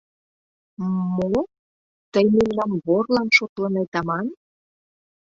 [0.83, 1.39] —М-мо...
[2.11, 4.27] тый мемнам ворлан шотлынет аман?..